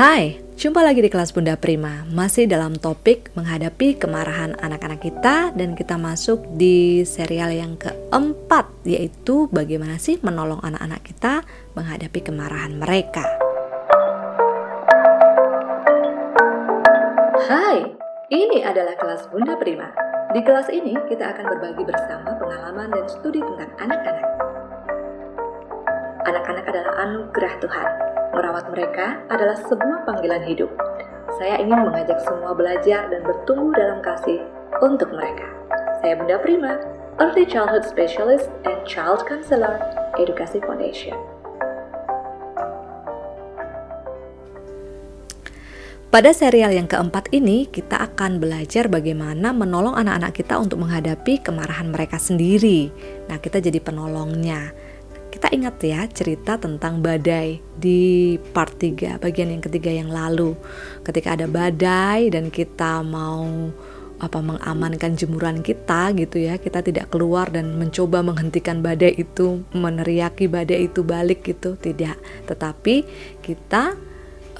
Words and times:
Hai, 0.00 0.40
jumpa 0.56 0.80
lagi 0.80 1.04
di 1.04 1.12
kelas 1.12 1.36
Bunda 1.36 1.60
Prima. 1.60 2.08
Masih 2.08 2.48
dalam 2.48 2.72
topik 2.72 3.36
menghadapi 3.36 4.00
kemarahan 4.00 4.56
anak-anak 4.56 4.96
kita 5.04 5.52
dan 5.52 5.76
kita 5.76 6.00
masuk 6.00 6.40
di 6.56 7.04
serial 7.04 7.52
yang 7.52 7.76
keempat 7.76 8.64
yaitu 8.88 9.44
bagaimana 9.52 10.00
sih 10.00 10.16
menolong 10.24 10.56
anak-anak 10.64 11.04
kita 11.04 11.44
menghadapi 11.76 12.16
kemarahan 12.16 12.80
mereka. 12.80 13.28
Hai, 17.44 17.84
ini 18.32 18.64
adalah 18.64 18.96
kelas 18.96 19.28
Bunda 19.28 19.60
Prima. 19.60 19.92
Di 20.32 20.40
kelas 20.40 20.72
ini 20.72 20.96
kita 21.12 21.28
akan 21.28 21.44
berbagi 21.44 21.84
bersama 21.84 22.40
pengalaman 22.40 22.88
dan 22.88 23.04
studi 23.04 23.44
tentang 23.44 23.68
anak-anak. 23.76 24.28
Anak-anak 26.24 26.64
adalah 26.72 26.92
anugerah 27.04 27.54
Tuhan 27.60 28.10
Merawat 28.30 28.70
mereka 28.70 29.26
adalah 29.26 29.58
sebuah 29.58 30.06
panggilan 30.06 30.46
hidup. 30.46 30.70
Saya 31.34 31.58
ingin 31.58 31.82
mengajak 31.82 32.22
semua 32.22 32.54
belajar 32.54 33.10
dan 33.10 33.26
bertumbuh 33.26 33.74
dalam 33.74 33.98
kasih 34.06 34.38
untuk 34.78 35.10
mereka. 35.10 35.50
Saya 35.98 36.14
Bunda 36.14 36.38
Prima, 36.38 36.78
Early 37.18 37.42
Childhood 37.42 37.82
Specialist 37.90 38.46
and 38.62 38.86
Child 38.86 39.26
Counselor, 39.26 39.82
Edukasi 40.14 40.62
Foundation. 40.62 41.18
Pada 46.10 46.30
serial 46.30 46.74
yang 46.74 46.90
keempat 46.90 47.30
ini, 47.34 47.66
kita 47.66 47.98
akan 47.98 48.38
belajar 48.38 48.86
bagaimana 48.90 49.50
menolong 49.50 49.94
anak-anak 49.94 50.38
kita 50.38 50.58
untuk 50.58 50.82
menghadapi 50.82 51.38
kemarahan 51.38 51.90
mereka 51.90 52.18
sendiri. 52.18 52.90
Nah, 53.26 53.42
kita 53.42 53.58
jadi 53.58 53.78
penolongnya. 53.78 54.74
Kita 55.30 55.46
ingat 55.54 55.78
ya 55.86 56.02
cerita 56.10 56.58
tentang 56.58 56.98
badai 56.98 57.62
di 57.78 58.34
part 58.50 58.74
3, 58.74 59.22
bagian 59.22 59.54
yang 59.54 59.62
ketiga 59.62 59.90
yang 59.94 60.10
lalu. 60.10 60.58
Ketika 61.06 61.38
ada 61.38 61.46
badai 61.46 62.34
dan 62.34 62.50
kita 62.50 63.06
mau 63.06 63.70
apa 64.20 64.36
mengamankan 64.44 65.16
jemuran 65.16 65.64
kita 65.64 66.12
gitu 66.12 66.44
ya 66.44 66.60
kita 66.60 66.84
tidak 66.84 67.08
keluar 67.08 67.48
dan 67.48 67.80
mencoba 67.80 68.20
menghentikan 68.20 68.84
badai 68.84 69.16
itu 69.16 69.64
meneriaki 69.72 70.44
badai 70.44 70.92
itu 70.92 71.00
balik 71.00 71.40
gitu 71.40 71.80
tidak. 71.80 72.20
Tetapi 72.44 72.94
kita 73.40 73.96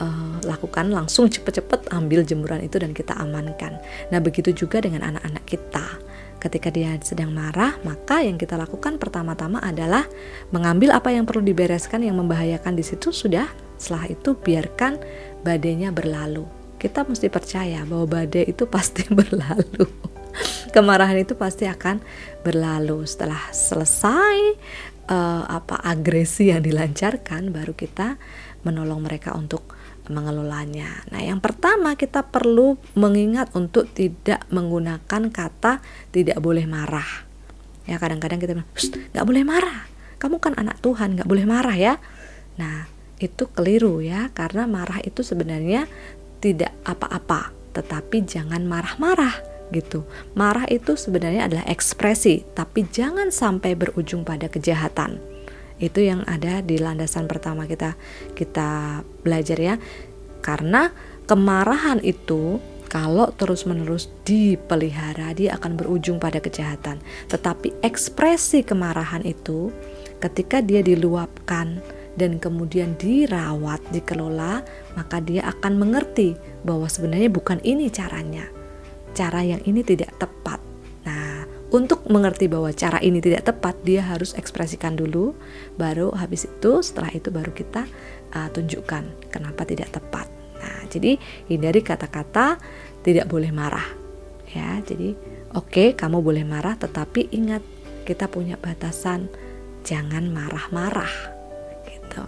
uh, 0.01 0.37
lakukan 0.49 0.89
langsung 0.89 1.29
cepet-cepet 1.29 1.93
ambil 1.93 2.25
jemuran 2.25 2.65
itu 2.65 2.81
dan 2.81 2.97
kita 2.97 3.13
amankan. 3.21 3.77
Nah 4.09 4.19
begitu 4.19 4.57
juga 4.57 4.81
dengan 4.81 5.05
anak-anak 5.05 5.45
kita 5.45 6.10
Ketika 6.41 6.73
dia 6.73 6.97
sedang 7.05 7.37
marah, 7.37 7.77
maka 7.85 8.25
yang 8.25 8.41
kita 8.41 8.57
lakukan 8.57 8.97
pertama-tama 8.97 9.61
adalah 9.61 10.09
mengambil 10.49 10.97
apa 10.97 11.13
yang 11.13 11.29
perlu 11.29 11.45
dibereskan 11.45 12.01
yang 12.01 12.17
membahayakan 12.17 12.73
di 12.73 12.81
situ 12.81 13.13
sudah. 13.13 13.45
Setelah 13.77 14.09
itu 14.09 14.33
biarkan 14.33 14.97
badainya 15.45 15.93
berlalu. 15.93 16.49
Kita 16.81 17.05
mesti 17.05 17.29
percaya 17.29 17.85
bahwa 17.85 18.09
badai 18.09 18.49
itu 18.49 18.65
pasti 18.65 19.05
berlalu. 19.21 19.85
Kemarahan 20.73 21.21
itu 21.21 21.37
pasti 21.37 21.69
akan 21.69 22.01
berlalu. 22.41 23.05
Setelah 23.05 23.53
selesai 23.53 24.57
uh, 25.13 25.45
apa 25.45 25.77
agresi 25.85 26.49
yang 26.49 26.65
dilancarkan, 26.65 27.53
baru 27.53 27.77
kita 27.77 28.17
menolong 28.67 29.01
mereka 29.01 29.33
untuk 29.37 29.77
mengelolanya. 30.11 31.07
Nah, 31.15 31.23
yang 31.23 31.39
pertama 31.39 31.95
kita 31.95 32.27
perlu 32.27 32.77
mengingat 32.99 33.55
untuk 33.55 33.87
tidak 33.95 34.43
menggunakan 34.51 35.31
kata 35.31 35.79
tidak 36.11 36.43
boleh 36.43 36.67
marah. 36.67 37.07
Ya, 37.87 37.97
kadang-kadang 37.97 38.43
kita 38.43 38.53
bilang, 38.59 38.71
nggak 39.15 39.27
boleh 39.27 39.45
marah. 39.47 39.87
Kamu 40.21 40.37
kan 40.43 40.59
anak 40.59 40.83
Tuhan, 40.83 41.17
nggak 41.17 41.29
boleh 41.31 41.47
marah 41.47 41.77
ya. 41.79 41.95
Nah, 42.59 42.91
itu 43.23 43.49
keliru 43.55 44.03
ya, 44.03 44.29
karena 44.35 44.67
marah 44.67 45.01
itu 45.01 45.23
sebenarnya 45.23 45.87
tidak 46.43 46.75
apa-apa, 46.85 47.55
tetapi 47.73 48.27
jangan 48.27 48.67
marah-marah 48.67 49.33
gitu. 49.71 50.03
Marah 50.35 50.67
itu 50.67 50.99
sebenarnya 50.99 51.47
adalah 51.47 51.65
ekspresi, 51.71 52.43
tapi 52.59 52.85
jangan 52.91 53.31
sampai 53.31 53.79
berujung 53.79 54.27
pada 54.27 54.51
kejahatan 54.51 55.30
itu 55.81 56.05
yang 56.05 56.23
ada 56.29 56.61
di 56.61 56.77
landasan 56.77 57.27
pertama 57.27 57.65
kita 57.65 57.97
kita 58.37 59.01
belajar 59.25 59.59
ya. 59.59 59.75
Karena 60.41 60.93
kemarahan 61.25 62.01
itu 62.05 62.61
kalau 62.91 63.31
terus-menerus 63.35 64.11
dipelihara 64.27 65.31
dia 65.33 65.57
akan 65.57 65.79
berujung 65.79 66.19
pada 66.19 66.43
kejahatan. 66.43 67.01
Tetapi 67.31 67.81
ekspresi 67.87 68.67
kemarahan 68.67 69.25
itu 69.25 69.71
ketika 70.21 70.61
dia 70.61 70.85
diluapkan 70.85 71.81
dan 72.19 72.37
kemudian 72.43 72.99
dirawat, 72.99 73.81
dikelola, 73.95 74.67
maka 74.99 75.23
dia 75.23 75.47
akan 75.49 75.81
mengerti 75.81 76.37
bahwa 76.67 76.91
sebenarnya 76.91 77.31
bukan 77.31 77.63
ini 77.63 77.89
caranya. 77.89 78.45
Cara 79.15 79.41
yang 79.47 79.63
ini 79.65 79.81
tidak 79.87 80.13
tepat 80.19 80.70
untuk 81.71 82.03
mengerti 82.11 82.51
bahwa 82.51 82.75
cara 82.75 82.99
ini 82.99 83.23
tidak 83.23 83.47
tepat, 83.47 83.79
dia 83.87 84.03
harus 84.03 84.35
ekspresikan 84.35 84.99
dulu, 84.99 85.39
baru 85.79 86.11
habis 86.19 86.51
itu 86.51 86.83
setelah 86.83 87.15
itu 87.15 87.31
baru 87.31 87.55
kita 87.55 87.87
uh, 88.35 88.49
tunjukkan 88.51 89.31
kenapa 89.31 89.63
tidak 89.63 89.95
tepat. 89.95 90.27
Nah, 90.59 90.83
jadi 90.91 91.15
hindari 91.47 91.79
kata-kata 91.81 92.59
tidak 93.07 93.31
boleh 93.31 93.55
marah. 93.55 93.87
Ya, 94.51 94.83
jadi 94.83 95.15
oke 95.55 95.71
okay, 95.71 95.89
kamu 95.95 96.19
boleh 96.27 96.43
marah, 96.43 96.75
tetapi 96.75 97.31
ingat 97.31 97.63
kita 98.03 98.27
punya 98.27 98.59
batasan, 98.59 99.31
jangan 99.87 100.27
marah-marah. 100.27 101.15
Gitu. 101.87 102.23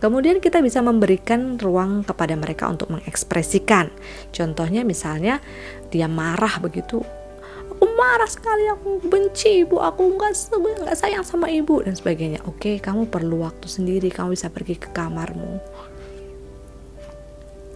Kemudian 0.00 0.40
kita 0.40 0.64
bisa 0.64 0.80
memberikan 0.80 1.60
ruang 1.60 2.08
kepada 2.08 2.32
mereka 2.40 2.70
untuk 2.72 2.88
mengekspresikan. 2.88 3.92
Contohnya 4.32 4.80
misalnya 4.80 5.44
dia 5.92 6.08
marah 6.08 6.56
begitu, 6.62 7.04
aku 7.78 7.94
marah 7.94 8.26
sekali 8.26 8.66
aku 8.66 8.98
benci 9.06 9.62
ibu 9.62 9.78
aku 9.78 10.18
nggak 10.18 10.34
nggak 10.82 10.98
sayang 10.98 11.22
sama 11.22 11.46
ibu 11.46 11.78
dan 11.78 11.94
sebagainya. 11.94 12.42
Oke 12.50 12.82
kamu 12.82 13.06
perlu 13.06 13.46
waktu 13.46 13.70
sendiri 13.70 14.10
kamu 14.10 14.34
bisa 14.34 14.50
pergi 14.50 14.74
ke 14.74 14.90
kamarmu. 14.90 15.62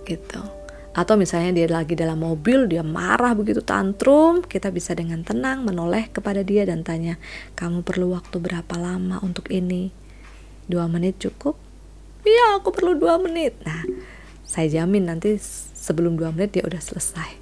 Gitu. 0.02 0.42
Atau 0.90 1.14
misalnya 1.14 1.54
dia 1.54 1.70
lagi 1.70 1.94
dalam 1.94 2.18
mobil 2.18 2.66
dia 2.66 2.82
marah 2.82 3.30
begitu 3.38 3.62
tantrum 3.62 4.42
kita 4.42 4.74
bisa 4.74 4.90
dengan 4.98 5.22
tenang 5.22 5.62
menoleh 5.62 6.10
kepada 6.10 6.42
dia 6.42 6.66
dan 6.66 6.82
tanya 6.82 7.22
kamu 7.54 7.86
perlu 7.86 8.10
waktu 8.18 8.42
berapa 8.42 8.74
lama 8.74 9.22
untuk 9.22 9.54
ini? 9.54 9.94
Dua 10.66 10.90
menit 10.90 11.22
cukup? 11.22 11.54
Iya 12.26 12.58
aku 12.58 12.74
perlu 12.74 12.98
dua 12.98 13.22
menit. 13.22 13.54
Nah 13.62 13.86
saya 14.42 14.82
jamin 14.82 15.06
nanti 15.06 15.38
sebelum 15.78 16.18
dua 16.18 16.34
menit 16.34 16.58
dia 16.58 16.66
udah 16.66 16.82
selesai 16.82 17.41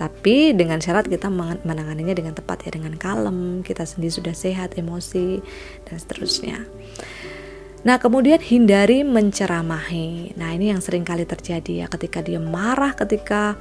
tapi 0.00 0.52
dengan 0.52 0.82
syarat 0.82 1.06
kita 1.06 1.30
menanganinya 1.62 2.14
dengan 2.14 2.34
tepat 2.34 2.66
ya 2.66 2.70
dengan 2.74 2.94
kalem 2.98 3.62
kita 3.62 3.86
sendiri 3.86 4.12
sudah 4.12 4.34
sehat 4.34 4.74
emosi 4.78 5.40
dan 5.86 5.96
seterusnya 5.98 6.66
Nah, 7.82 7.98
kemudian 7.98 8.38
hindari 8.38 9.02
menceramahi. 9.02 10.38
Nah, 10.38 10.54
ini 10.54 10.70
yang 10.70 10.78
sering 10.78 11.02
kali 11.02 11.26
terjadi 11.26 11.82
ya 11.82 11.86
ketika 11.90 12.22
dia 12.22 12.38
marah, 12.38 12.94
ketika 12.94 13.58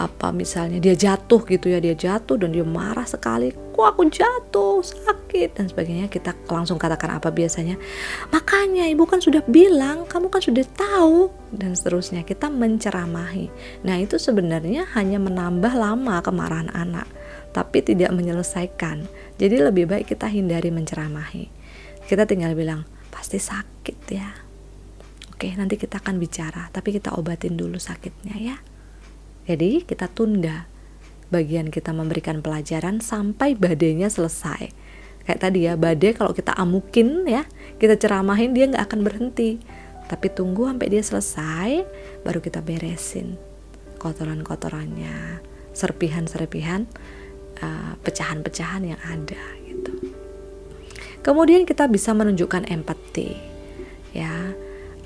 apa 0.00 0.32
misalnya 0.32 0.80
dia 0.80 0.96
jatuh 0.96 1.44
gitu 1.44 1.68
ya 1.68 1.76
dia 1.76 1.92
jatuh 1.92 2.40
dan 2.40 2.56
dia 2.56 2.64
marah 2.64 3.04
sekali 3.04 3.52
kok 3.80 3.96
aku 3.96 4.02
jatuh? 4.12 4.84
Sakit. 4.84 5.56
Dan 5.56 5.72
sebagainya. 5.72 6.12
Kita 6.12 6.36
langsung 6.52 6.76
katakan 6.76 7.16
apa 7.16 7.32
biasanya? 7.32 7.80
Makanya 8.28 8.84
ibu 8.92 9.08
kan 9.08 9.24
sudah 9.24 9.40
bilang 9.48 10.04
kamu 10.04 10.28
kan 10.28 10.44
sudah 10.44 10.68
tahu. 10.76 11.32
Dan 11.48 11.72
seterusnya. 11.72 12.20
Kita 12.28 12.52
menceramahi. 12.52 13.48
Nah 13.88 13.96
itu 13.96 14.20
sebenarnya 14.20 14.84
hanya 14.92 15.16
menambah 15.16 15.72
lama 15.72 16.20
kemarahan 16.20 16.68
anak 16.76 17.08
tapi 17.56 17.80
tidak 17.80 18.12
menyelesaikan. 18.12 19.08
Jadi 19.40 19.56
lebih 19.56 19.88
baik 19.88 20.12
kita 20.12 20.28
hindari 20.28 20.68
menceramahi. 20.68 21.48
Kita 22.04 22.28
tinggal 22.28 22.52
bilang 22.52 22.84
pasti 23.08 23.40
sakit 23.40 23.98
ya. 24.12 24.28
Oke 25.32 25.56
nanti 25.56 25.80
kita 25.80 26.04
akan 26.04 26.20
bicara 26.20 26.68
tapi 26.68 26.92
kita 26.92 27.16
obatin 27.16 27.56
dulu 27.56 27.80
sakitnya 27.80 28.36
ya 28.36 28.56
jadi 29.50 29.82
kita 29.82 30.06
tunda 30.06 30.70
bagian 31.34 31.74
kita 31.74 31.90
memberikan 31.90 32.38
pelajaran 32.38 33.02
sampai 33.02 33.58
badainya 33.58 34.06
selesai. 34.06 34.70
Kayak 35.26 35.40
tadi 35.42 35.66
ya, 35.66 35.74
badai 35.74 36.14
kalau 36.14 36.30
kita 36.30 36.54
amukin 36.54 37.26
ya, 37.26 37.42
kita 37.82 37.98
ceramahin 37.98 38.54
dia 38.54 38.70
nggak 38.70 38.86
akan 38.86 39.00
berhenti. 39.02 39.58
Tapi 40.06 40.26
tunggu 40.30 40.70
sampai 40.70 40.86
dia 40.86 41.02
selesai, 41.02 41.82
baru 42.22 42.38
kita 42.38 42.62
beresin 42.62 43.34
kotoran-kotorannya, 43.98 45.42
serpihan-serpihan, 45.74 46.86
uh, 47.58 47.98
pecahan-pecahan 48.06 48.86
yang 48.86 49.00
ada 49.02 49.42
gitu. 49.66 50.14
Kemudian 51.26 51.66
kita 51.66 51.90
bisa 51.90 52.14
menunjukkan 52.14 52.70
empati. 52.70 53.34
Ya, 54.14 54.54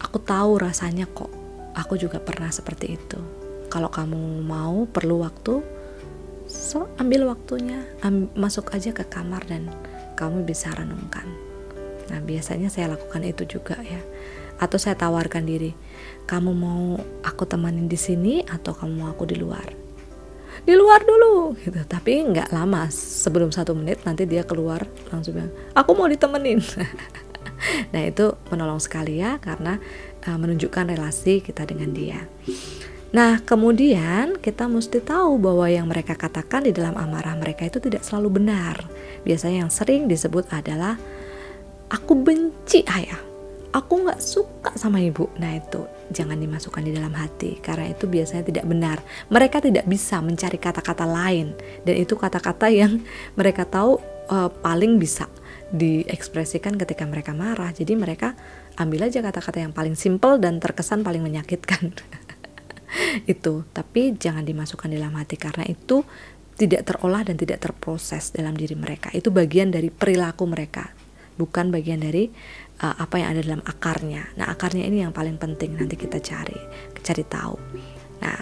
aku 0.04 0.20
tahu 0.20 0.60
rasanya 0.60 1.08
kok. 1.08 1.32
Aku 1.74 1.96
juga 1.96 2.20
pernah 2.20 2.52
seperti 2.52 2.96
itu 3.00 3.43
kalau 3.74 3.90
kamu 3.90 4.46
mau 4.46 4.86
perlu 4.86 5.26
waktu 5.26 5.58
so 6.46 6.86
ambil 7.02 7.26
waktunya 7.34 7.82
am, 8.06 8.30
masuk 8.38 8.70
aja 8.70 8.94
ke 8.94 9.02
kamar 9.10 9.42
dan 9.50 9.66
kamu 10.14 10.46
bisa 10.46 10.70
renungkan 10.70 11.26
Nah, 12.10 12.20
biasanya 12.20 12.68
saya 12.68 12.92
lakukan 12.92 13.22
itu 13.24 13.58
juga 13.58 13.80
ya. 13.80 14.00
Atau 14.60 14.78
saya 14.78 14.94
tawarkan 14.94 15.44
diri, 15.44 15.74
kamu 16.28 16.50
mau 16.54 17.00
aku 17.26 17.42
temanin 17.48 17.90
di 17.90 17.98
sini 17.98 18.44
atau 18.44 18.76
kamu 18.76 18.92
mau 19.02 19.08
aku 19.10 19.24
di 19.26 19.36
luar? 19.38 19.66
Di 20.64 20.72
luar 20.78 21.04
dulu 21.04 21.58
gitu. 21.58 21.80
Tapi 21.84 22.12
nggak 22.32 22.54
lama, 22.54 22.88
sebelum 22.92 23.50
satu 23.50 23.74
menit 23.74 24.04
nanti 24.06 24.24
dia 24.24 24.46
keluar 24.46 24.86
langsung 25.10 25.36
bilang, 25.36 25.52
aku 25.74 25.90
mau 25.96 26.08
ditemenin. 26.08 26.62
nah 27.92 28.02
itu 28.04 28.36
menolong 28.52 28.78
sekali 28.78 29.18
ya 29.18 29.40
karena 29.40 29.80
uh, 30.28 30.38
menunjukkan 30.38 30.94
relasi 30.94 31.42
kita 31.42 31.66
dengan 31.66 31.90
dia. 31.90 32.20
Nah, 33.14 33.38
kemudian 33.46 34.42
kita 34.42 34.66
mesti 34.66 34.98
tahu 34.98 35.38
bahwa 35.38 35.70
yang 35.70 35.86
mereka 35.86 36.18
katakan 36.18 36.66
di 36.66 36.74
dalam 36.74 36.98
amarah 36.98 37.38
mereka 37.38 37.62
itu 37.62 37.78
tidak 37.78 38.02
selalu 38.02 38.42
benar. 38.42 38.82
Biasanya 39.22 39.62
yang 39.62 39.70
sering 39.70 40.10
disebut 40.10 40.50
adalah 40.50 40.98
aku 41.94 42.18
benci 42.18 42.82
ayah, 42.90 43.22
aku 43.70 44.02
nggak 44.02 44.18
suka 44.18 44.74
sama 44.74 44.98
ibu. 44.98 45.30
Nah 45.38 45.54
itu 45.54 45.86
jangan 46.10 46.34
dimasukkan 46.42 46.82
di 46.82 46.90
dalam 46.90 47.14
hati 47.14 47.62
karena 47.62 47.94
itu 47.94 48.10
biasanya 48.10 48.50
tidak 48.50 48.66
benar. 48.66 48.98
Mereka 49.30 49.62
tidak 49.62 49.86
bisa 49.86 50.18
mencari 50.18 50.58
kata-kata 50.58 51.06
lain 51.06 51.54
dan 51.86 51.94
itu 51.94 52.18
kata-kata 52.18 52.66
yang 52.66 52.98
mereka 53.38 53.62
tahu 53.62 54.02
uh, 54.26 54.50
paling 54.50 54.98
bisa 54.98 55.30
diekspresikan 55.70 56.74
ketika 56.74 57.06
mereka 57.06 57.30
marah. 57.30 57.70
Jadi 57.70 57.94
mereka 57.94 58.34
ambil 58.74 59.06
aja 59.06 59.22
kata-kata 59.22 59.62
yang 59.62 59.70
paling 59.70 59.94
simple 59.94 60.42
dan 60.42 60.58
terkesan 60.58 61.06
paling 61.06 61.22
menyakitkan. 61.22 61.94
itu. 63.32 63.66
Tapi 63.70 64.14
jangan 64.16 64.46
dimasukkan 64.46 64.88
dalam 64.90 65.14
hati 65.18 65.36
karena 65.36 65.66
itu 65.66 66.02
tidak 66.54 66.86
terolah 66.86 67.26
dan 67.26 67.34
tidak 67.34 67.58
terproses 67.62 68.30
dalam 68.30 68.54
diri 68.54 68.78
mereka. 68.78 69.10
Itu 69.10 69.34
bagian 69.34 69.74
dari 69.74 69.90
perilaku 69.90 70.46
mereka 70.46 71.04
bukan 71.34 71.74
bagian 71.74 71.98
dari 72.02 72.30
uh, 72.82 72.94
apa 72.98 73.18
yang 73.20 73.28
ada 73.34 73.42
dalam 73.42 73.62
akarnya. 73.66 74.34
Nah 74.38 74.50
akarnya 74.50 74.86
ini 74.86 75.02
yang 75.02 75.10
paling 75.10 75.36
penting 75.38 75.74
nanti 75.74 75.98
kita 75.98 76.22
cari 76.22 76.58
cari 77.02 77.24
tahu. 77.26 77.56
Nah 78.22 78.40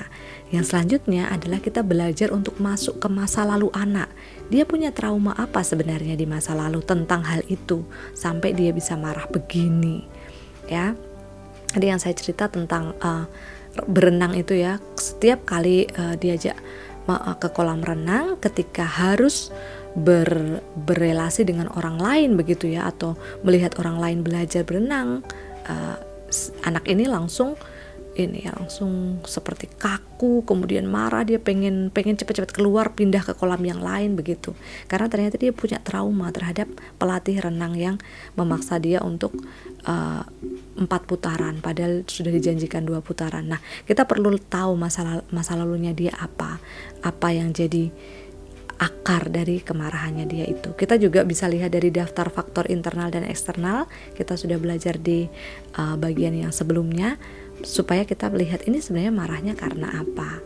yang 0.52 0.64
selanjutnya 0.68 1.32
adalah 1.32 1.64
kita 1.64 1.80
belajar 1.80 2.28
untuk 2.28 2.60
masuk 2.60 3.00
ke 3.00 3.08
masa 3.08 3.48
lalu 3.48 3.72
anak. 3.72 4.12
Dia 4.52 4.68
punya 4.68 4.92
trauma 4.92 5.32
apa 5.32 5.64
sebenarnya 5.64 6.12
di 6.12 6.28
masa 6.28 6.52
lalu 6.52 6.84
tentang 6.84 7.24
hal 7.24 7.40
itu? 7.48 7.80
Sampai 8.12 8.52
dia 8.52 8.70
bisa 8.76 8.94
marah 9.00 9.24
begini 9.28 10.04
ya. 10.68 10.92
Ada 11.72 11.86
yang 11.96 12.00
saya 12.00 12.12
cerita 12.12 12.52
tentang 12.52 12.92
uh, 13.00 13.24
berenang 13.88 14.36
itu 14.36 14.56
ya. 14.58 14.78
Setiap 14.96 15.48
kali 15.48 15.88
uh, 15.96 16.14
diajak 16.18 16.56
uh, 17.08 17.36
ke 17.38 17.48
kolam 17.50 17.80
renang 17.82 18.38
ketika 18.38 18.84
harus 18.84 19.50
ber, 19.96 20.60
berrelasi 20.76 21.44
dengan 21.44 21.68
orang 21.76 22.00
lain 22.00 22.30
begitu 22.38 22.70
ya 22.72 22.88
atau 22.88 23.16
melihat 23.44 23.76
orang 23.80 24.00
lain 24.00 24.18
belajar 24.24 24.64
berenang 24.64 25.24
uh, 25.68 25.96
anak 26.64 26.84
ini 26.88 27.04
langsung 27.04 27.60
ini 28.12 28.44
ya 28.44 28.52
langsung 28.52 29.24
seperti 29.24 29.72
kaku 29.72 30.44
kemudian 30.44 30.84
marah 30.84 31.24
dia 31.24 31.40
pengen 31.40 31.88
pengen 31.88 32.20
cepat-cepat 32.20 32.52
keluar 32.52 32.92
pindah 32.92 33.24
ke 33.24 33.32
kolam 33.32 33.64
yang 33.64 33.80
lain 33.80 34.12
begitu 34.12 34.52
karena 34.84 35.08
ternyata 35.08 35.40
dia 35.40 35.52
punya 35.56 35.80
trauma 35.80 36.28
terhadap 36.28 36.68
pelatih 37.00 37.40
renang 37.40 37.72
yang 37.72 37.96
memaksa 38.36 38.76
dia 38.76 39.00
untuk 39.00 39.32
uh, 39.88 40.22
empat 40.76 41.08
putaran 41.08 41.64
padahal 41.64 42.04
sudah 42.04 42.28
dijanjikan 42.28 42.84
dua 42.84 43.00
putaran 43.00 43.48
nah 43.48 43.60
kita 43.88 44.04
perlu 44.04 44.36
tahu 44.36 44.76
masa 44.76 45.24
masa 45.32 45.56
lalunya 45.56 45.96
dia 45.96 46.12
apa 46.20 46.60
apa 47.00 47.28
yang 47.32 47.56
jadi 47.56 47.88
akar 48.82 49.30
dari 49.30 49.62
kemarahannya 49.62 50.26
dia 50.26 50.42
itu. 50.42 50.74
Kita 50.74 50.98
juga 50.98 51.22
bisa 51.22 51.46
lihat 51.46 51.70
dari 51.70 51.94
daftar 51.94 52.26
faktor 52.34 52.66
internal 52.66 53.14
dan 53.14 53.22
eksternal. 53.22 53.86
Kita 54.18 54.34
sudah 54.34 54.58
belajar 54.58 54.98
di 54.98 55.30
uh, 55.78 55.94
bagian 55.94 56.34
yang 56.34 56.50
sebelumnya 56.50 57.14
supaya 57.64 58.06
kita 58.06 58.28
melihat 58.28 58.62
ini 58.68 58.82
sebenarnya 58.82 59.14
marahnya 59.14 59.54
karena 59.56 59.88
apa. 60.02 60.42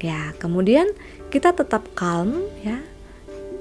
Ya, 0.00 0.32
kemudian 0.40 0.88
kita 1.28 1.52
tetap 1.52 1.84
calm 1.92 2.44
ya. 2.64 2.80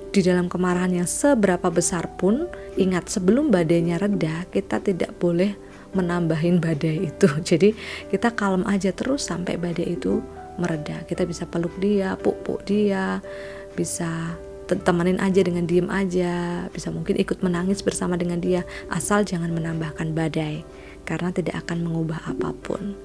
Di 0.10 0.26
dalam 0.26 0.50
kemarahan 0.50 0.90
yang 0.90 1.06
seberapa 1.06 1.70
besar 1.70 2.18
pun, 2.18 2.50
ingat 2.82 3.14
sebelum 3.14 3.54
badainya 3.54 4.02
reda, 4.02 4.50
kita 4.50 4.82
tidak 4.82 5.14
boleh 5.22 5.54
menambahin 5.94 6.58
badai 6.58 7.14
itu. 7.14 7.30
Jadi 7.50 7.78
kita 8.10 8.34
kalem 8.34 8.66
aja 8.66 8.90
terus 8.90 9.30
sampai 9.30 9.62
badai 9.62 9.94
itu 9.94 10.26
mereda. 10.58 11.06
Kita 11.06 11.30
bisa 11.30 11.46
peluk 11.46 11.78
dia, 11.78 12.18
puk-puk 12.18 12.66
dia, 12.66 13.22
bisa 13.78 14.34
temenin 14.66 15.18
aja 15.22 15.42
dengan 15.46 15.66
diem 15.66 15.90
aja, 15.90 16.66
bisa 16.70 16.90
mungkin 16.94 17.18
ikut 17.18 17.42
menangis 17.42 17.82
bersama 17.82 18.18
dengan 18.18 18.38
dia, 18.38 18.62
asal 18.90 19.26
jangan 19.26 19.50
menambahkan 19.50 20.14
badai 20.14 20.62
karena 21.08 21.30
tidak 21.36 21.66
akan 21.66 21.86
mengubah 21.86 22.20
apa 22.26 22.50
pun. 22.54 22.96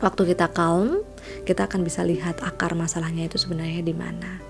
Waktu 0.00 0.32
kita 0.32 0.48
calm, 0.56 1.04
kita 1.44 1.68
akan 1.68 1.84
bisa 1.84 2.00
lihat 2.00 2.40
akar 2.40 2.72
masalahnya 2.72 3.28
itu 3.28 3.36
sebenarnya 3.36 3.84
di 3.84 3.92
mana. 3.92 4.40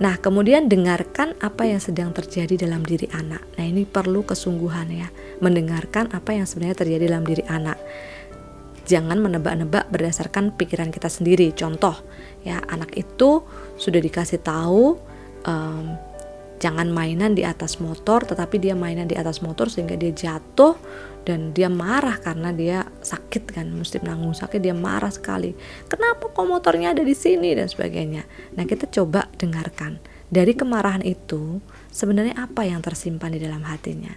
Nah, 0.00 0.16
kemudian 0.20 0.68
dengarkan 0.68 1.36
apa 1.40 1.68
yang 1.68 1.80
sedang 1.80 2.12
terjadi 2.16 2.68
dalam 2.68 2.84
diri 2.84 3.08
anak. 3.12 3.44
Nah, 3.56 3.64
ini 3.64 3.84
perlu 3.84 4.24
kesungguhan 4.24 4.88
ya, 4.92 5.08
mendengarkan 5.40 6.12
apa 6.12 6.36
yang 6.36 6.48
sebenarnya 6.48 6.84
terjadi 6.84 7.12
dalam 7.12 7.24
diri 7.24 7.44
anak. 7.48 7.80
Jangan 8.88 9.20
menebak-nebak 9.20 9.88
berdasarkan 9.88 10.56
pikiran 10.56 10.92
kita 10.92 11.06
sendiri. 11.08 11.52
Contoh, 11.56 11.96
ya 12.44 12.60
anak 12.66 12.92
itu 12.98 13.46
sudah 13.80 14.00
dikasih 14.02 14.42
tahu 14.42 14.96
um, 15.48 15.96
jangan 16.62 16.94
mainan 16.94 17.34
di 17.34 17.42
atas 17.42 17.82
motor 17.82 18.22
tetapi 18.22 18.62
dia 18.62 18.78
mainan 18.78 19.10
di 19.10 19.18
atas 19.18 19.42
motor 19.42 19.66
sehingga 19.66 19.98
dia 19.98 20.14
jatuh 20.14 20.78
dan 21.26 21.50
dia 21.50 21.66
marah 21.66 22.18
karena 22.22 22.54
dia 22.54 22.86
sakit 22.86 23.50
kan 23.50 23.66
mesti 23.70 23.98
menanggung 23.98 24.34
sakit 24.34 24.62
dia 24.62 24.74
marah 24.74 25.10
sekali. 25.10 25.54
Kenapa 25.90 26.30
kok 26.30 26.46
motornya 26.46 26.94
ada 26.94 27.02
di 27.02 27.14
sini 27.14 27.54
dan 27.58 27.66
sebagainya? 27.66 28.22
Nah 28.54 28.62
kita 28.66 28.86
coba 28.90 29.26
dengarkan. 29.38 29.98
Dari 30.32 30.56
kemarahan 30.56 31.04
itu 31.04 31.60
sebenarnya 31.92 32.38
apa 32.38 32.64
yang 32.64 32.80
tersimpan 32.80 33.36
di 33.36 33.40
dalam 33.42 33.66
hatinya? 33.68 34.14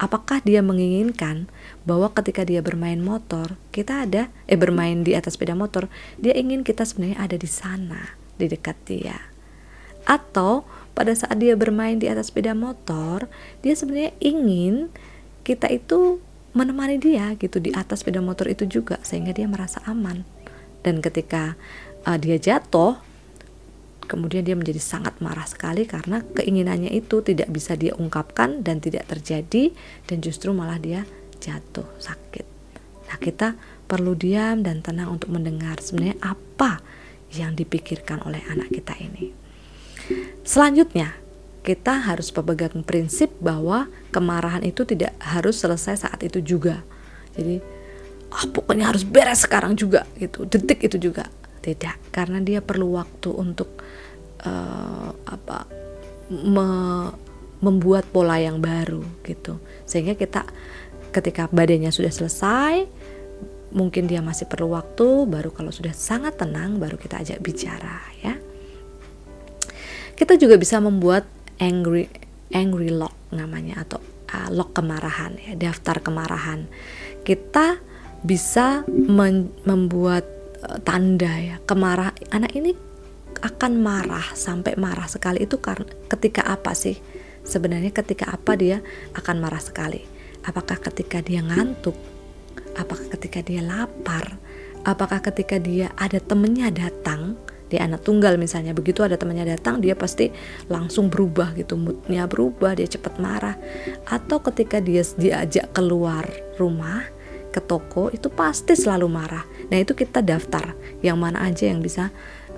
Apakah 0.00 0.40
dia 0.40 0.64
menginginkan 0.64 1.52
bahwa 1.84 2.08
ketika 2.16 2.40
dia 2.48 2.64
bermain 2.64 2.96
motor 2.96 3.60
kita 3.68 4.08
ada 4.08 4.32
eh 4.48 4.56
bermain 4.56 5.04
di 5.04 5.12
atas 5.12 5.36
sepeda 5.36 5.52
motor 5.52 5.92
dia 6.16 6.32
ingin 6.32 6.64
kita 6.64 6.88
sebenarnya 6.88 7.20
ada 7.20 7.36
di 7.36 7.44
sana 7.44 8.16
di 8.40 8.48
dekat 8.48 8.80
dia? 8.88 9.20
Atau 10.08 10.64
pada 10.92 11.16
saat 11.16 11.38
dia 11.40 11.56
bermain 11.56 11.96
di 11.96 12.10
atas 12.10 12.28
sepeda 12.28 12.52
motor, 12.52 13.30
dia 13.64 13.74
sebenarnya 13.74 14.12
ingin 14.20 14.92
kita 15.46 15.70
itu 15.72 16.20
menemani 16.50 16.98
dia 16.98 17.32
gitu 17.38 17.62
di 17.62 17.70
atas 17.70 18.02
sepeda 18.02 18.18
motor 18.18 18.50
itu 18.50 18.66
juga 18.66 18.98
sehingga 19.06 19.30
dia 19.30 19.46
merasa 19.46 19.80
aman. 19.86 20.26
Dan 20.82 20.98
ketika 20.98 21.54
uh, 22.04 22.18
dia 22.18 22.36
jatuh, 22.40 22.98
kemudian 24.10 24.42
dia 24.42 24.58
menjadi 24.58 24.82
sangat 24.82 25.22
marah 25.22 25.46
sekali 25.46 25.86
karena 25.86 26.26
keinginannya 26.34 26.90
itu 26.90 27.22
tidak 27.22 27.46
bisa 27.54 27.78
dia 27.78 27.94
ungkapkan 27.94 28.66
dan 28.66 28.82
tidak 28.82 29.06
terjadi 29.06 29.70
dan 30.10 30.18
justru 30.18 30.50
malah 30.50 30.82
dia 30.82 31.06
jatuh 31.38 31.86
sakit. 32.02 32.42
Nah, 33.06 33.18
kita 33.18 33.54
perlu 33.86 34.14
diam 34.14 34.62
dan 34.62 34.82
tenang 34.82 35.14
untuk 35.14 35.30
mendengar 35.30 35.78
sebenarnya 35.78 36.18
apa 36.22 36.82
yang 37.34 37.54
dipikirkan 37.54 38.22
oleh 38.26 38.42
anak 38.50 38.70
kita 38.70 38.94
ini. 38.98 39.39
Selanjutnya, 40.44 41.14
kita 41.60 42.00
harus 42.08 42.32
pegang 42.32 42.80
prinsip 42.82 43.28
bahwa 43.38 43.86
kemarahan 44.10 44.64
itu 44.64 44.88
tidak 44.88 45.12
harus 45.20 45.60
selesai 45.60 46.08
saat 46.08 46.20
itu 46.24 46.40
juga. 46.40 46.80
Jadi, 47.36 47.60
ah 48.32 48.46
pokoknya 48.48 48.88
harus 48.88 49.04
beres 49.04 49.44
sekarang 49.44 49.76
juga 49.76 50.08
gitu, 50.16 50.48
detik 50.48 50.88
itu 50.88 50.96
juga. 50.96 51.28
Tidak, 51.60 52.08
karena 52.08 52.40
dia 52.40 52.64
perlu 52.64 52.96
waktu 52.96 53.28
untuk 53.36 53.68
uh, 54.48 55.12
apa 55.28 55.68
me, 56.32 56.68
membuat 57.60 58.08
pola 58.08 58.40
yang 58.40 58.64
baru 58.64 59.04
gitu. 59.28 59.60
Sehingga 59.84 60.16
kita 60.16 60.48
ketika 61.12 61.52
badannya 61.52 61.92
sudah 61.92 62.08
selesai, 62.08 62.88
mungkin 63.76 64.08
dia 64.08 64.24
masih 64.24 64.48
perlu 64.48 64.72
waktu, 64.72 65.28
baru 65.28 65.52
kalau 65.52 65.68
sudah 65.68 65.92
sangat 65.92 66.40
tenang 66.40 66.80
baru 66.80 66.96
kita 66.96 67.20
ajak 67.20 67.38
bicara 67.44 68.00
ya. 68.24 68.40
Kita 70.20 70.36
juga 70.36 70.60
bisa 70.60 70.76
membuat 70.84 71.24
angry 71.56 72.04
angry 72.52 72.92
lock 72.92 73.16
namanya 73.32 73.88
atau 73.88 74.04
uh, 74.28 74.52
lock 74.52 74.76
kemarahan 74.76 75.32
ya, 75.40 75.56
daftar 75.56 76.04
kemarahan. 76.04 76.68
Kita 77.24 77.80
bisa 78.20 78.84
membuat 79.64 80.28
uh, 80.60 80.76
tanda 80.84 81.32
ya, 81.40 81.56
kemarah 81.64 82.12
anak 82.36 82.52
ini 82.52 82.76
akan 83.40 83.80
marah 83.80 84.36
sampai 84.36 84.76
marah 84.76 85.08
sekali 85.08 85.48
itu 85.48 85.56
karena 85.56 85.88
ketika 86.12 86.44
apa 86.44 86.76
sih? 86.76 87.00
Sebenarnya 87.40 87.88
ketika 87.88 88.28
apa 88.28 88.60
dia 88.60 88.84
akan 89.16 89.40
marah 89.40 89.64
sekali? 89.64 90.04
Apakah 90.44 90.84
ketika 90.84 91.24
dia 91.24 91.40
ngantuk? 91.40 91.96
Apakah 92.76 93.08
ketika 93.16 93.40
dia 93.40 93.64
lapar? 93.64 94.36
Apakah 94.84 95.24
ketika 95.24 95.56
dia 95.56 95.96
ada 95.96 96.20
temennya 96.20 96.68
datang 96.68 97.40
dia 97.70 97.86
anak 97.86 98.02
tunggal 98.02 98.34
misalnya. 98.36 98.74
Begitu 98.74 99.06
ada 99.06 99.14
temannya 99.14 99.54
datang 99.54 99.78
dia 99.78 99.94
pasti 99.94 100.28
langsung 100.66 101.08
berubah 101.08 101.54
gitu 101.54 101.78
moodnya 101.78 102.26
berubah 102.26 102.74
dia 102.74 102.90
cepat 102.90 103.22
marah. 103.22 103.56
Atau 104.10 104.42
ketika 104.42 104.82
dia 104.82 105.06
diajak 105.16 105.70
keluar 105.70 106.26
rumah 106.58 107.06
ke 107.50 107.62
toko 107.62 108.10
itu 108.10 108.26
pasti 108.30 108.74
selalu 108.74 109.06
marah. 109.06 109.46
Nah 109.70 109.78
itu 109.78 109.94
kita 109.94 110.22
daftar 110.22 110.74
yang 111.00 111.18
mana 111.18 111.46
aja 111.46 111.70
yang 111.70 111.78
bisa 111.78 112.10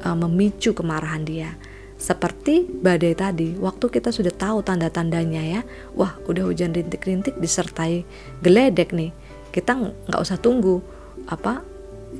uh, 0.02 0.16
memicu 0.16 0.73
kemarahan 0.73 1.25
dia. 1.25 1.52
Seperti 2.02 2.66
badai 2.66 3.14
tadi, 3.14 3.54
waktu 3.62 3.87
kita 3.87 4.11
sudah 4.11 4.35
tahu 4.35 4.59
tanda-tandanya 4.66 5.42
ya, 5.47 5.61
wah 5.95 6.19
udah 6.26 6.50
hujan 6.50 6.75
rintik-rintik 6.75 7.38
disertai 7.38 8.02
geledek 8.42 8.90
nih, 8.90 9.14
kita 9.54 9.78
nggak 10.11 10.19
usah 10.19 10.35
tunggu 10.35 10.83
apa 11.31 11.62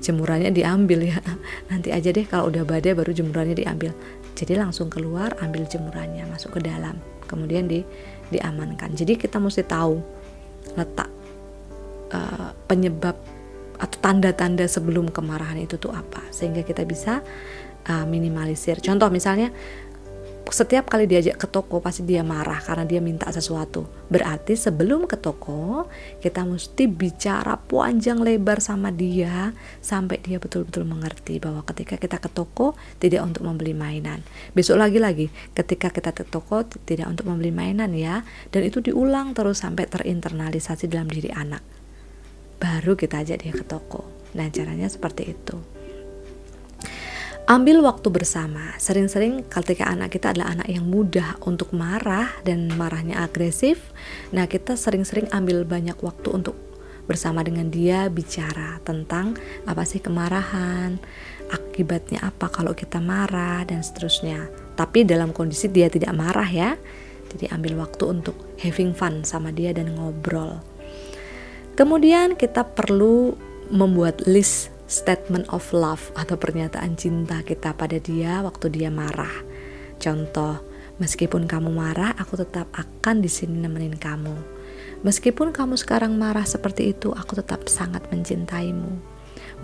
jemurannya 0.01 0.55
diambil 0.55 1.05
ya. 1.05 1.19
Nanti 1.71 1.93
aja 1.93 2.09
deh 2.09 2.25
kalau 2.25 2.49
udah 2.49 2.65
badai 2.65 2.97
baru 2.97 3.13
jemurannya 3.13 3.59
diambil. 3.59 3.93
Jadi 4.33 4.57
langsung 4.57 4.89
keluar 4.89 5.37
ambil 5.45 5.69
jemurannya 5.69 6.25
masuk 6.31 6.57
ke 6.57 6.61
dalam. 6.65 6.97
Kemudian 7.29 7.69
di 7.69 7.85
diamankan. 8.33 8.97
Jadi 8.97 9.21
kita 9.21 9.37
mesti 9.37 9.61
tahu 9.65 10.01
letak 10.73 11.11
uh, 12.17 12.57
penyebab 12.65 13.17
atau 13.77 13.99
tanda-tanda 13.99 14.65
sebelum 14.65 15.13
kemarahan 15.13 15.61
itu 15.61 15.77
tuh 15.77 15.93
apa. 15.93 16.25
Sehingga 16.33 16.65
kita 16.65 16.89
bisa 16.89 17.21
uh, 17.89 18.07
minimalisir. 18.09 18.81
Contoh 18.81 19.13
misalnya 19.13 19.53
setiap 20.53 20.93
kali 20.93 21.09
diajak 21.09 21.41
ke 21.41 21.49
toko 21.49 21.81
pasti 21.81 22.05
dia 22.05 22.21
marah 22.21 22.61
karena 22.61 22.85
dia 22.85 23.01
minta 23.01 23.27
sesuatu. 23.33 23.89
Berarti 24.13 24.53
sebelum 24.53 25.09
ke 25.09 25.17
toko 25.17 25.89
kita 26.21 26.45
mesti 26.45 26.85
bicara 26.87 27.57
panjang 27.57 28.21
lebar 28.21 28.61
sama 28.61 28.93
dia 28.93 29.57
sampai 29.81 30.21
dia 30.21 30.37
betul-betul 30.37 30.85
mengerti 30.85 31.41
bahwa 31.41 31.65
ketika 31.65 31.97
kita 31.97 32.21
ke 32.21 32.29
toko 32.29 32.77
tidak 33.01 33.25
untuk 33.25 33.49
membeli 33.49 33.73
mainan. 33.73 34.21
Besok 34.53 34.77
lagi-lagi 34.77 35.33
ketika 35.57 35.89
kita 35.89 36.13
ke 36.13 36.29
toko 36.29 36.69
tidak 36.85 37.09
untuk 37.09 37.33
membeli 37.33 37.49
mainan 37.49 37.97
ya 37.97 38.21
dan 38.53 38.61
itu 38.63 38.85
diulang 38.85 39.33
terus 39.33 39.65
sampai 39.65 39.89
terinternalisasi 39.89 40.87
dalam 40.87 41.09
diri 41.09 41.33
anak. 41.33 41.65
Baru 42.61 42.95
kita 42.95 43.25
ajak 43.25 43.43
dia 43.43 43.57
ke 43.57 43.65
toko. 43.65 44.07
Nah, 44.37 44.49
caranya 44.49 44.87
seperti 44.89 45.33
itu. 45.33 45.82
Ambil 47.53 47.85
waktu 47.85 48.09
bersama. 48.09 48.73
Sering-sering 48.81 49.45
ketika 49.45 49.85
anak 49.85 50.17
kita 50.17 50.33
adalah 50.33 50.57
anak 50.57 50.73
yang 50.73 50.89
mudah 50.89 51.37
untuk 51.45 51.77
marah 51.77 52.33
dan 52.49 52.73
marahnya 52.81 53.21
agresif, 53.21 53.93
nah 54.33 54.49
kita 54.49 54.73
sering-sering 54.73 55.29
ambil 55.37 55.69
banyak 55.69 56.01
waktu 56.01 56.33
untuk 56.33 56.57
bersama 57.05 57.45
dengan 57.45 57.69
dia 57.69 58.09
bicara 58.09 58.81
tentang 58.89 59.37
apa 59.69 59.85
sih 59.85 60.01
kemarahan, 60.01 60.97
akibatnya 61.53 62.25
apa 62.25 62.49
kalau 62.49 62.73
kita 62.73 63.05
marah 63.05 63.69
dan 63.69 63.85
seterusnya. 63.85 64.49
Tapi 64.73 65.05
dalam 65.05 65.37
kondisi 65.37 65.69
dia 65.69 65.93
tidak 65.93 66.17
marah 66.17 66.49
ya. 66.49 66.81
Jadi 67.37 67.53
ambil 67.53 67.85
waktu 67.85 68.17
untuk 68.17 68.57
having 68.65 68.97
fun 68.97 69.29
sama 69.29 69.53
dia 69.53 69.77
dan 69.77 69.93
ngobrol. 69.93 70.57
Kemudian 71.77 72.33
kita 72.33 72.65
perlu 72.65 73.37
membuat 73.69 74.25
list 74.25 74.72
statement 74.93 75.49
of 75.49 75.65
love 75.73 76.13
atau 76.13 76.37
pernyataan 76.37 77.01
cinta 77.01 77.41
kita 77.41 77.73
pada 77.73 77.97
dia 77.97 78.45
waktu 78.45 78.69
dia 78.69 78.93
marah. 78.93 79.33
Contoh, 79.97 80.61
meskipun 81.01 81.49
kamu 81.49 81.73
marah, 81.73 82.13
aku 82.21 82.37
tetap 82.37 82.69
akan 82.77 83.25
di 83.25 83.33
sini 83.33 83.57
nemenin 83.65 83.97
kamu. 83.97 84.37
Meskipun 85.01 85.51
kamu 85.51 85.81
sekarang 85.81 86.15
marah 86.21 86.45
seperti 86.45 86.93
itu, 86.93 87.11
aku 87.11 87.41
tetap 87.41 87.67
sangat 87.73 88.05
mencintaimu. 88.13 89.01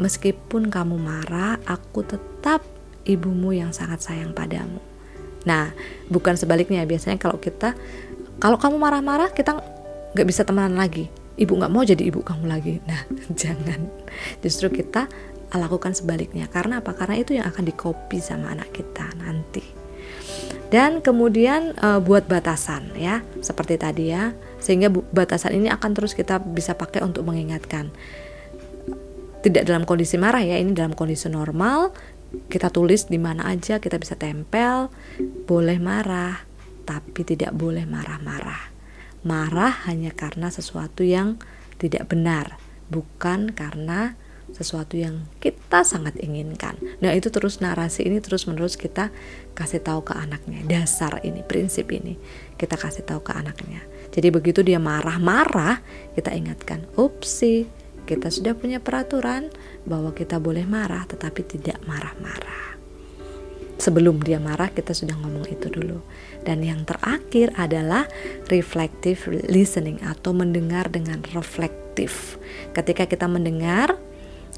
Meskipun 0.00 0.72
kamu 0.72 0.96
marah, 0.96 1.60
aku 1.68 2.08
tetap 2.08 2.64
ibumu 3.04 3.52
yang 3.52 3.76
sangat 3.76 4.00
sayang 4.00 4.32
padamu. 4.32 4.80
Nah, 5.44 5.76
bukan 6.08 6.34
sebaliknya. 6.34 6.82
Biasanya 6.88 7.20
kalau 7.20 7.36
kita, 7.38 7.76
kalau 8.40 8.56
kamu 8.56 8.80
marah-marah, 8.80 9.30
kita 9.30 9.60
nggak 10.16 10.26
bisa 10.26 10.42
temenan 10.42 10.74
lagi 10.74 11.12
ibu 11.38 11.54
nggak 11.54 11.72
mau 11.72 11.86
jadi 11.86 12.02
ibu 12.10 12.20
kamu 12.20 12.50
lagi. 12.50 12.82
Nah 12.84 13.06
jangan. 13.40 13.88
Justru 14.42 14.74
kita 14.74 15.06
lakukan 15.54 15.94
sebaliknya. 15.94 16.50
Karena 16.50 16.82
apa? 16.82 16.92
Karena 16.92 17.16
itu 17.16 17.38
yang 17.38 17.48
akan 17.48 17.64
dikopi 17.64 18.18
sama 18.20 18.52
anak 18.52 18.74
kita 18.74 19.06
nanti. 19.16 19.62
Dan 20.68 21.00
kemudian 21.00 21.72
e, 21.78 21.88
buat 22.04 22.28
batasan 22.28 22.92
ya. 22.98 23.24
Seperti 23.40 23.80
tadi 23.80 24.12
ya. 24.12 24.36
Sehingga 24.60 24.92
batasan 24.92 25.56
ini 25.56 25.72
akan 25.72 25.90
terus 25.96 26.12
kita 26.12 26.42
bisa 26.42 26.76
pakai 26.76 27.00
untuk 27.00 27.24
mengingatkan. 27.24 27.88
Tidak 29.40 29.64
dalam 29.64 29.88
kondisi 29.88 30.20
marah 30.20 30.44
ya. 30.44 30.60
Ini 30.60 30.74
dalam 30.76 30.92
kondisi 30.92 31.30
normal. 31.32 31.94
Kita 32.28 32.68
tulis 32.68 33.08
di 33.08 33.16
mana 33.16 33.48
aja 33.48 33.80
kita 33.80 33.96
bisa 33.96 34.18
tempel. 34.18 34.92
Boleh 35.48 35.80
marah 35.80 36.44
tapi 36.84 37.20
tidak 37.20 37.52
boleh 37.52 37.84
marah-marah 37.84 38.77
marah 39.28 39.84
hanya 39.84 40.16
karena 40.16 40.48
sesuatu 40.48 41.04
yang 41.04 41.36
tidak 41.76 42.08
benar, 42.08 42.56
bukan 42.88 43.52
karena 43.52 44.16
sesuatu 44.48 44.96
yang 44.96 45.28
kita 45.44 45.84
sangat 45.84 46.16
inginkan. 46.24 46.80
Nah, 47.04 47.12
itu 47.12 47.28
terus 47.28 47.60
narasi 47.60 48.08
ini 48.08 48.18
terus-menerus 48.24 48.80
kita 48.80 49.12
kasih 49.52 49.84
tahu 49.84 50.08
ke 50.08 50.16
anaknya. 50.16 50.64
Dasar 50.64 51.20
ini, 51.20 51.44
prinsip 51.44 51.92
ini 51.92 52.16
kita 52.56 52.80
kasih 52.80 53.04
tahu 53.04 53.20
ke 53.20 53.36
anaknya. 53.36 53.84
Jadi 54.08 54.28
begitu 54.32 54.64
dia 54.64 54.80
marah-marah, 54.80 55.84
kita 56.16 56.32
ingatkan, 56.32 56.88
"Upsi, 56.96 57.68
kita 58.08 58.32
sudah 58.32 58.56
punya 58.56 58.80
peraturan 58.80 59.52
bahwa 59.84 60.16
kita 60.16 60.40
boleh 60.40 60.64
marah 60.64 61.04
tetapi 61.04 61.44
tidak 61.44 61.76
marah-marah." 61.84 62.67
Sebelum 63.88 64.20
dia 64.20 64.36
marah 64.36 64.68
kita 64.68 64.92
sudah 64.92 65.16
ngomong 65.16 65.48
itu 65.48 65.72
dulu. 65.72 66.04
Dan 66.44 66.60
yang 66.60 66.84
terakhir 66.84 67.56
adalah 67.56 68.04
reflective 68.52 69.24
listening 69.48 69.96
atau 70.04 70.36
mendengar 70.36 70.92
dengan 70.92 71.24
reflektif. 71.32 72.36
Ketika 72.76 73.08
kita 73.08 73.24
mendengar, 73.24 73.96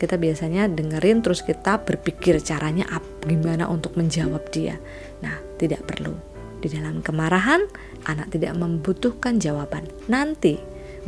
kita 0.02 0.18
biasanya 0.18 0.66
dengerin 0.66 1.22
terus 1.22 1.46
kita 1.46 1.78
berpikir 1.78 2.42
caranya 2.42 2.90
apa 2.90 3.30
gimana 3.30 3.70
untuk 3.70 3.94
menjawab 3.94 4.42
dia. 4.50 4.82
Nah, 5.22 5.38
tidak 5.62 5.87
perlu. 5.87 6.18
Di 6.58 6.68
dalam 6.75 7.00
kemarahan, 7.00 7.64
anak 8.10 8.34
tidak 8.34 8.58
membutuhkan 8.58 9.38
jawaban. 9.38 9.87
Nanti 10.10 10.58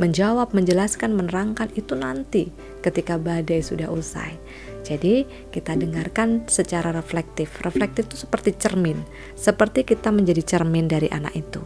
menjawab, 0.01 0.57
menjelaskan, 0.57 1.13
menerangkan 1.13 1.69
itu 1.77 1.93
nanti 1.93 2.49
ketika 2.81 3.21
badai 3.21 3.61
sudah 3.61 3.89
usai. 3.93 4.37
Jadi 4.83 5.23
kita 5.53 5.79
dengarkan 5.79 6.49
secara 6.51 6.91
reflektif. 6.91 7.63
Reflektif 7.63 8.11
itu 8.11 8.17
seperti 8.19 8.51
cermin, 8.59 8.99
seperti 9.37 9.87
kita 9.87 10.11
menjadi 10.11 10.43
cermin 10.43 10.91
dari 10.91 11.07
anak 11.07 11.33
itu. 11.37 11.61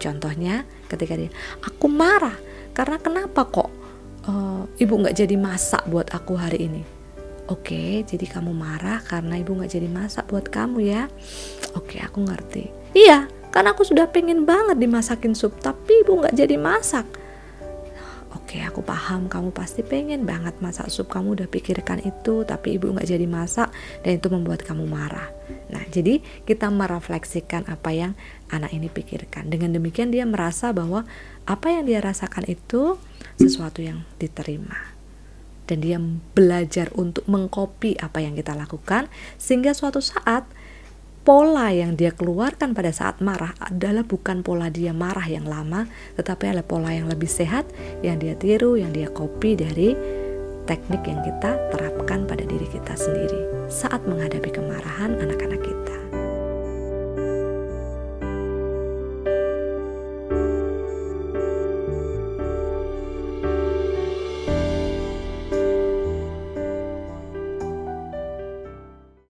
Contohnya 0.00 0.64
ketika 0.88 1.14
dia, 1.14 1.30
aku 1.62 1.86
marah 1.86 2.34
karena 2.72 2.96
kenapa 2.98 3.44
kok 3.46 3.70
uh, 4.26 4.64
ibu 4.80 4.94
nggak 4.98 5.14
jadi 5.14 5.36
masak 5.36 5.84
buat 5.86 6.08
aku 6.10 6.34
hari 6.38 6.66
ini? 6.70 6.82
Oke, 7.50 8.06
jadi 8.08 8.24
kamu 8.24 8.56
marah 8.56 9.04
karena 9.04 9.36
ibu 9.36 9.52
nggak 9.52 9.68
jadi 9.68 9.88
masak 9.90 10.24
buat 10.32 10.48
kamu 10.48 10.78
ya? 10.88 11.10
Oke, 11.76 12.00
aku 12.00 12.24
ngerti. 12.24 12.72
Iya, 12.96 13.28
karena 13.52 13.76
aku 13.76 13.84
sudah 13.84 14.08
pengen 14.08 14.48
banget 14.48 14.80
dimasakin 14.80 15.36
sup, 15.36 15.60
tapi 15.60 16.00
ibu 16.00 16.24
nggak 16.24 16.32
jadi 16.32 16.56
masak 16.56 17.04
Oke, 18.32 18.64
aku 18.64 18.80
paham 18.80 19.28
kamu 19.28 19.52
pasti 19.52 19.84
pengen 19.84 20.24
banget 20.24 20.56
masak 20.64 20.88
sup. 20.88 21.12
Kamu 21.12 21.36
udah 21.36 21.48
pikirkan 21.52 22.00
itu, 22.00 22.48
tapi 22.48 22.80
ibu 22.80 22.88
nggak 22.88 23.04
jadi 23.04 23.28
masak 23.28 23.68
dan 24.00 24.16
itu 24.16 24.28
membuat 24.32 24.64
kamu 24.64 24.88
marah. 24.88 25.28
Nah, 25.68 25.84
jadi 25.92 26.24
kita 26.48 26.72
merefleksikan 26.72 27.68
apa 27.68 27.92
yang 27.92 28.12
anak 28.48 28.72
ini 28.72 28.88
pikirkan. 28.88 29.52
Dengan 29.52 29.76
demikian 29.76 30.08
dia 30.08 30.24
merasa 30.24 30.72
bahwa 30.72 31.04
apa 31.44 31.66
yang 31.76 31.84
dia 31.84 32.00
rasakan 32.00 32.48
itu 32.48 32.96
sesuatu 33.36 33.84
yang 33.84 34.08
diterima. 34.16 34.80
Dan 35.68 35.84
dia 35.84 36.00
belajar 36.32 36.88
untuk 36.96 37.28
mengkopi 37.28 38.00
apa 38.00 38.24
yang 38.24 38.32
kita 38.32 38.56
lakukan 38.56 39.12
sehingga 39.36 39.76
suatu 39.76 40.00
saat 40.00 40.48
pola 41.22 41.70
yang 41.70 41.94
dia 41.94 42.10
keluarkan 42.10 42.74
pada 42.74 42.90
saat 42.90 43.22
marah 43.22 43.54
adalah 43.62 44.02
bukan 44.02 44.42
pola 44.42 44.68
dia 44.68 44.90
marah 44.90 45.26
yang 45.26 45.46
lama, 45.46 45.86
tetapi 46.18 46.50
adalah 46.50 46.66
pola 46.66 46.90
yang 46.90 47.06
lebih 47.06 47.30
sehat 47.30 47.66
yang 48.02 48.18
dia 48.18 48.34
tiru, 48.34 48.74
yang 48.74 48.90
dia 48.90 49.06
copy 49.06 49.54
dari 49.54 49.94
teknik 50.66 51.02
yang 51.06 51.22
kita 51.22 51.58
terapkan 51.74 52.26
pada 52.26 52.42
diri 52.46 52.66
kita 52.70 52.94
sendiri 52.94 53.70
saat 53.70 54.02
menghadapi 54.06 54.50
kemarahan 54.50 55.18
anak-anak 55.18 55.62
kita. 55.62 55.81